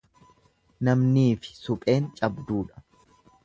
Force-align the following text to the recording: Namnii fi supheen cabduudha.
Namnii 0.87 1.27
fi 1.43 1.53
supheen 1.59 2.11
cabduudha. 2.21 2.85